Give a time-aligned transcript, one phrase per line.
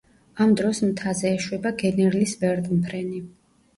[0.45, 3.23] ამ დროს მთაზე ეშვება გენერლის ვერტმფრენი.